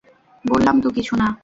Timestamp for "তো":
0.81-0.89